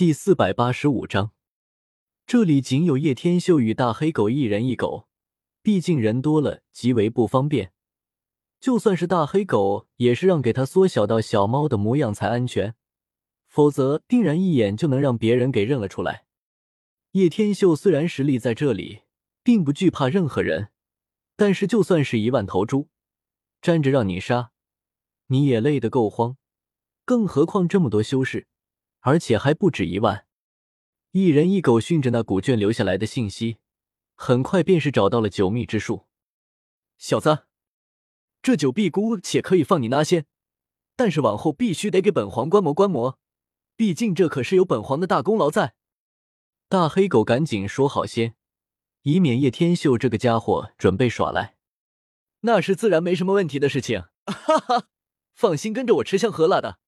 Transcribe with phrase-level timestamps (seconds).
[0.00, 1.32] 第四百八十五章，
[2.26, 5.06] 这里仅有叶天秀与大黑狗一人一狗，
[5.60, 7.74] 毕竟人多了极为不方便。
[8.58, 12.74] 就算是大黑狗，也是让给他缩小到小猫的模样才安全，
[13.46, 16.24] 否则定然一眼就能让别人给认了出来。
[17.10, 19.02] 叶天秀虽然实力在这里，
[19.42, 20.70] 并不惧怕任何人，
[21.36, 22.88] 但是就算是一万头猪，
[23.60, 24.52] 站着让你杀，
[25.26, 26.38] 你也累得够慌，
[27.04, 28.46] 更何况这么多修士。
[29.00, 30.26] 而且还不止一万，
[31.12, 33.58] 一人一狗训着那古卷留下来的信息，
[34.14, 36.06] 很快便是找到了九秘之术。
[36.98, 37.46] 小子，
[38.42, 40.26] 这九辟姑且可以放你拿仙，
[40.96, 43.18] 但是往后必须得给本皇观摩观摩，
[43.74, 45.74] 毕竟这可是有本皇的大功劳在。
[46.68, 48.34] 大黑狗赶紧说好些，
[49.02, 51.56] 以免叶天秀这个家伙准备耍赖。
[52.42, 54.88] 那是自然没什么问题的事情，哈哈，
[55.34, 56.78] 放心跟着我吃香喝辣的。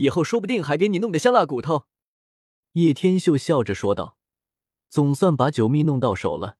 [0.00, 1.84] 以后说不定还给你弄个香辣骨头。”
[2.72, 4.16] 叶天秀笑着说道
[4.88, 6.56] ，“总算把九秘弄到手了，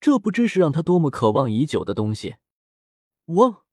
[0.00, 2.36] 这不知是让他多么渴望已久的东西。”
[3.36, 3.64] 汪！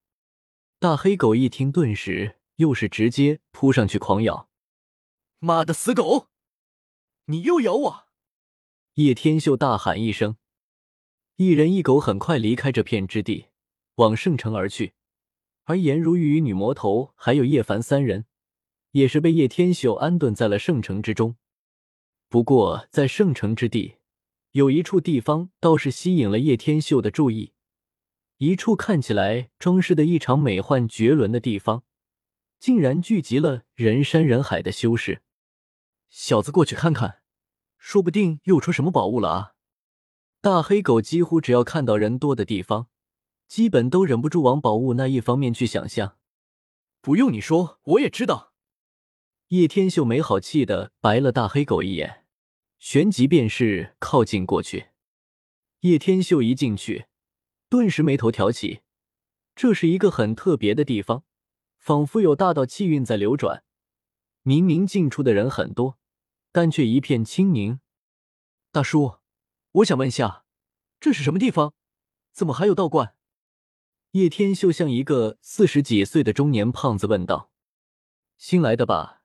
[0.80, 4.50] 大黑狗一听，顿时又是直接扑上去狂咬。
[5.38, 6.30] “妈的死狗，
[7.26, 8.06] 你又咬我！”
[8.96, 10.38] 叶天秀大喊一声，
[11.36, 13.48] 一人一狗很快离开这片之地，
[13.96, 14.94] 往圣城而去。
[15.66, 18.26] 而颜如玉与女魔头还有叶凡三人。
[18.96, 21.36] 也是被叶天秀安顿在了圣城之中。
[22.30, 23.96] 不过，在圣城之地，
[24.52, 27.52] 有一处地方倒是吸引了叶天秀的注意，
[28.38, 31.84] 一处看起来装饰的异常美幻绝伦的地方，
[32.58, 35.24] 竟然聚集了人山人海的修士。
[36.10, 37.20] 小子，过去看看，
[37.78, 39.52] 说不定又出什么宝物了啊！
[40.40, 42.88] 大黑狗几乎只要看到人多的地方，
[43.50, 46.16] 基本都忍不住往宝物那一方面去想象。
[47.02, 48.54] 不用你说，我也知道。
[49.50, 52.26] 叶天秀没好气的白了大黑狗一眼，
[52.80, 54.88] 旋即便是靠近过去。
[55.82, 57.06] 叶天秀一进去，
[57.70, 58.82] 顿时眉头挑起。
[59.56, 61.24] 这是一个很特别的地方，
[61.78, 63.64] 仿佛有大道气运在流转。
[64.42, 66.00] 明明进出的人很多，
[66.52, 67.80] 但却一片清宁。
[68.72, 69.20] 大叔，
[69.74, 70.46] 我想问下，
[71.00, 71.76] 这是什么地方？
[72.34, 73.16] 怎么还有道观？
[74.12, 77.52] 叶天秀向一个四十几岁的中年胖子问道
[78.40, 79.22] ：“新来的吧？”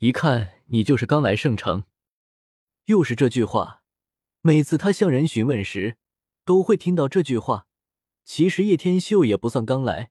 [0.00, 1.84] 一看你就是刚来圣城，
[2.86, 3.82] 又是这句话。
[4.40, 5.98] 每次他向人询问时，
[6.46, 7.66] 都会听到这句话。
[8.24, 10.10] 其实叶天秀也不算刚来，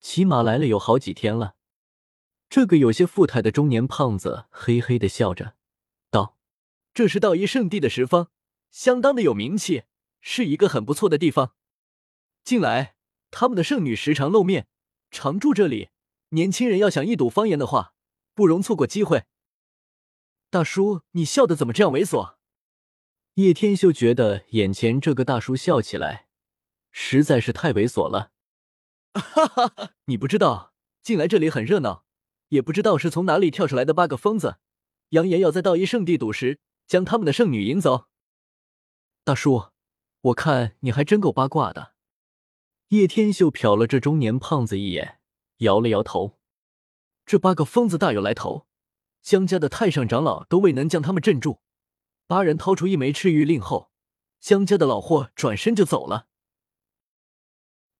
[0.00, 1.56] 起码来了有好几天了。
[2.48, 5.56] 这个有些富态的中年胖子嘿嘿的笑着
[6.10, 6.38] 道
[6.94, 8.30] ：“这是道一圣地的十方，
[8.70, 9.82] 相当的有名气，
[10.22, 11.52] 是一个很不错的地方。
[12.42, 12.94] 近来
[13.30, 14.68] 他们的圣女时常露面，
[15.10, 15.90] 常住这里。
[16.30, 17.92] 年轻人要想一睹芳颜的话。”
[18.38, 19.24] 不容错过机会。
[20.48, 22.36] 大叔，你笑的怎么这样猥琐？
[23.34, 26.28] 叶天秀觉得眼前这个大叔笑起来
[26.92, 28.30] 实在是太猥琐了。
[29.12, 29.90] 哈哈哈！
[30.04, 30.72] 你不知道，
[31.02, 32.04] 进来这里很热闹，
[32.50, 34.58] 也不知道是从哪里跳出来的八个疯子，
[35.08, 38.06] 扬言要在道一圣地赌石，将他们的圣女引走。
[39.24, 39.70] 大叔，
[40.20, 41.94] 我看你还真够八卦的。
[42.90, 45.18] 叶天秀瞟了这中年胖子一眼，
[45.56, 46.37] 摇了摇头。
[47.28, 48.66] 这八个疯子大有来头，
[49.20, 51.60] 江家的太上长老都未能将他们镇住。
[52.26, 53.90] 八人掏出一枚赤玉令后，
[54.40, 56.28] 江家的老货转身就走了。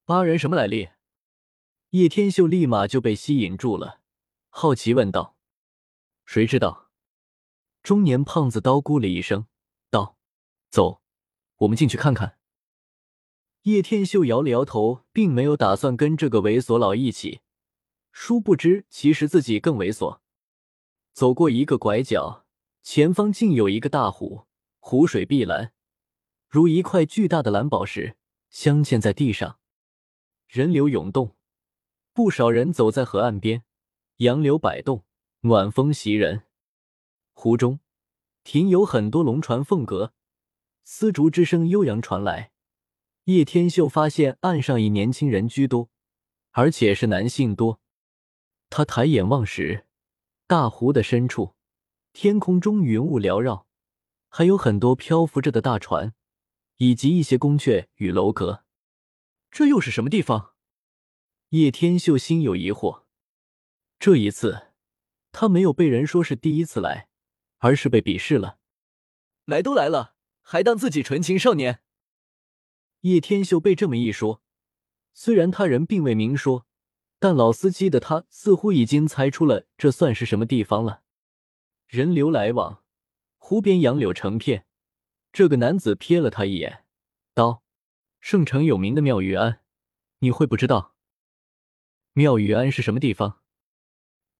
[0.07, 0.89] 八人什么来历？
[1.91, 4.01] 叶天秀立马就被吸引住了，
[4.49, 5.37] 好奇问道
[6.25, 6.89] ：“谁知道？”
[7.85, 9.47] 中年胖子叨咕了一声，
[9.91, 10.17] 道
[10.73, 11.03] ：“走，
[11.59, 12.39] 我们进去看看。”
[13.65, 17.43] 叶天秀摇了摇头，并没有打算跟这个猥琐佬一起。
[18.11, 20.21] 殊不知，其实自己更猥琐。
[21.13, 22.45] 走过一个拐角，
[22.83, 24.47] 前方竟有一个大湖，
[24.79, 25.73] 湖水碧蓝，
[26.49, 28.17] 如一块巨大的蓝宝石
[28.51, 29.59] 镶嵌在地上。
[30.47, 31.37] 人流涌动，
[32.13, 33.65] 不少人走在河岸边，
[34.19, 35.05] 杨柳摆动，
[35.41, 36.45] 暖风袭人。
[37.33, 37.81] 湖中
[38.43, 40.15] 停有很多龙船凤阁，
[40.85, 42.53] 丝竹之声悠扬传来。
[43.25, 45.91] 叶天秀发现岸上以年轻人居多，
[46.53, 47.81] 而且是男性多。
[48.71, 49.87] 他抬眼望时，
[50.47, 51.55] 大湖的深处，
[52.13, 53.67] 天空中云雾缭绕，
[54.29, 56.15] 还有很多漂浮着的大船，
[56.77, 58.65] 以及一些宫阙与楼阁。
[59.51, 60.55] 这又是什么地方？
[61.49, 63.05] 叶天秀心有疑惑。
[63.99, 64.69] 这一次，
[65.33, 67.09] 他没有被人说是第一次来，
[67.57, 68.59] 而是被鄙视了。
[69.47, 71.83] 来都来了，还当自己纯情少年？
[73.01, 74.43] 叶天秀被这么一说，
[75.15, 76.68] 虽然他人并未明说。
[77.19, 81.03] 但老司机的他似乎已经猜出了这算是什么地方了。
[81.87, 82.83] 人流来往，
[83.39, 84.67] 湖边杨柳成片。
[85.33, 86.85] 这个男子瞥了他一眼，
[87.35, 87.63] 道
[88.21, 89.61] ：“圣城有名的妙玉庵，
[90.21, 90.95] 你会不知道？
[92.13, 93.41] 妙玉庵是什么地方？”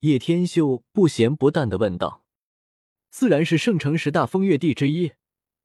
[0.01, 2.25] 叶天秀不咸不淡的问道
[3.11, 5.13] ：“自然是圣城十大风月地之一。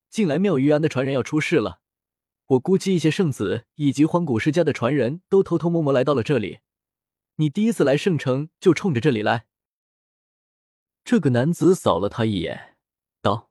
[0.10, 1.81] 近来妙玉庵的传人要出事了，
[2.48, 6.60] 我估计一些圣子以及荒古世家的传人都偷偷摸摸来到了这里。
[7.35, 9.45] 你第一次来圣城就冲着这里来？”
[11.03, 12.77] 这个男子扫了他一眼，
[13.21, 13.50] 道：“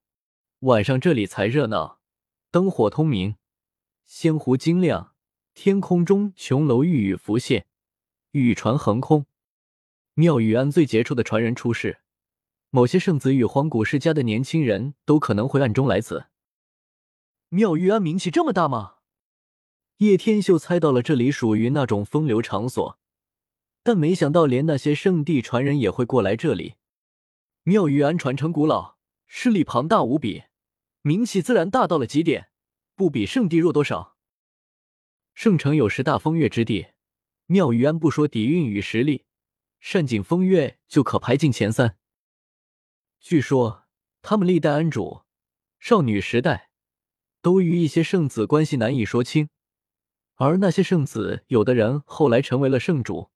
[0.61, 2.01] 晚上这里才热闹，
[2.51, 3.37] 灯火通明，
[4.05, 5.15] 仙湖晶亮，
[5.53, 7.67] 天空中琼楼玉宇浮现，
[8.31, 9.27] 玉船横空。
[10.15, 12.01] 妙玉庵最杰出的传人出世，
[12.71, 16.27] 某些圣子与荒古世家的年轻人都可能会暗中来此。
[17.51, 18.97] 妙玉庵名气这么大吗？”
[19.99, 22.99] 叶天秀猜到了这里属于那种风流场所，
[23.83, 26.75] 但没想到连那些圣地传人也会过来这里。
[27.65, 28.97] 妙玉庵传承古老，
[29.27, 30.45] 势力庞大无比，
[31.03, 32.51] 名气自然大到了极点，
[32.95, 34.17] 不比圣地弱多少。
[35.35, 36.89] 圣城有十大风月之地，
[37.47, 39.25] 妙玉庵不说底蕴与实力，
[39.81, 41.97] 善景风月就可排进前三。
[43.19, 43.87] 据说
[44.21, 45.23] 他们历代庵主，
[45.81, 46.71] 少女时代
[47.41, 49.49] 都与一些圣子关系难以说清，
[50.37, 53.32] 而那些圣子有的人后来成为了圣主。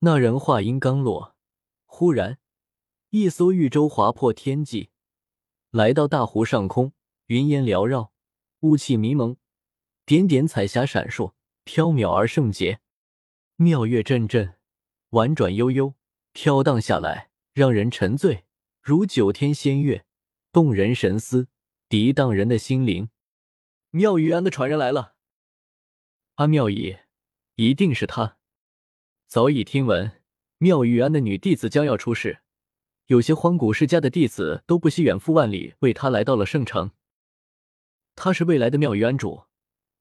[0.00, 1.34] 那人话音刚落，
[1.84, 2.38] 忽然。
[3.10, 4.90] 一艘玉舟划破天际，
[5.70, 6.92] 来到大湖上空。
[7.26, 8.12] 云烟缭绕，
[8.60, 9.36] 雾气迷蒙，
[10.06, 11.34] 点点彩霞闪烁，
[11.64, 12.80] 飘渺而圣洁。
[13.56, 14.54] 妙乐阵阵，
[15.10, 15.94] 婉转悠悠，
[16.32, 18.44] 飘荡下来，让人沉醉，
[18.80, 20.06] 如九天仙乐，
[20.52, 21.48] 动人神思，
[21.90, 23.10] 涤荡人的心灵。
[23.90, 25.16] 妙玉庵的传人来了，
[26.36, 26.96] 阿妙仪，
[27.56, 28.37] 一定是他。
[29.28, 30.22] 早已听闻，
[30.56, 32.38] 妙玉庵的女弟子将要出世。
[33.08, 36.92] 有些荒古世家的弟子都不惜远赴万里为他来到了圣城。
[38.16, 39.44] 他是未来的妙玉庵主，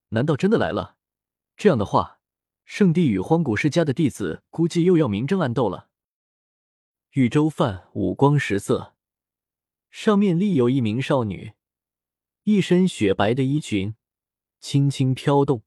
[0.09, 0.95] 难道真的来了？
[1.57, 2.21] 这样的话，
[2.63, 5.89] 圣地与荒古世家的弟子估计又要明争暗斗了。
[7.12, 8.95] 玉舟泛五光十色，
[9.89, 11.51] 上面立有一名少女，
[12.44, 13.95] 一身雪白的衣裙
[14.62, 15.63] 轻轻飘动，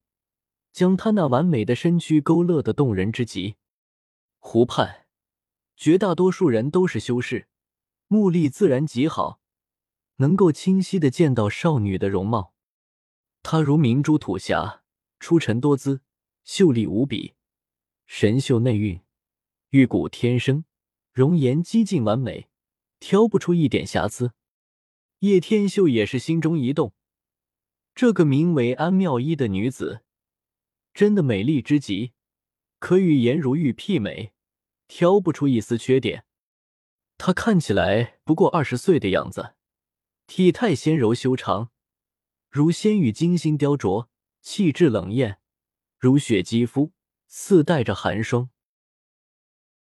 [0.71, 3.55] 将她那完美的身躯勾勒的动人之极。
[4.39, 4.99] 湖畔。
[5.77, 7.47] 绝大多数人都是修士，
[8.07, 9.39] 目力自然极好，
[10.17, 12.53] 能够清晰的见到少女的容貌。
[13.41, 14.83] 她如明珠吐霞，
[15.19, 16.01] 出尘多姿，
[16.43, 17.33] 秀丽无比，
[18.05, 19.01] 神秀内蕴，
[19.71, 20.65] 玉骨天生，
[21.11, 22.47] 容颜几近完美，
[22.99, 24.33] 挑不出一点瑕疵。
[25.21, 26.93] 叶天秀也是心中一动，
[27.95, 30.03] 这个名为安妙一的女子，
[30.93, 32.13] 真的美丽之极，
[32.79, 34.33] 可与颜如玉媲美。
[34.87, 36.25] 挑不出一丝缺点，
[37.17, 39.55] 她看起来不过二十岁的样子，
[40.27, 41.71] 体态纤柔修长，
[42.49, 44.09] 如仙玉精心雕琢，
[44.41, 45.39] 气质冷艳，
[45.97, 46.91] 如雪肌肤，
[47.25, 48.50] 似带着寒霜。